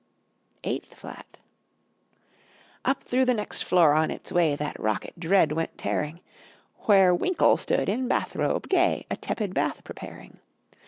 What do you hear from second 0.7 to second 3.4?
SEVENTH FLAT] EIGHTH FLAT Up through the